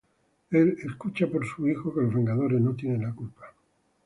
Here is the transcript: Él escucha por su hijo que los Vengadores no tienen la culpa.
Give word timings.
Él 0.49 0.77
escucha 0.83 1.27
por 1.27 1.45
su 1.45 1.67
hijo 1.69 1.93
que 1.93 2.01
los 2.01 2.11
Vengadores 2.11 2.59
no 2.59 2.73
tienen 2.73 3.03
la 3.03 3.13
culpa. 3.13 3.53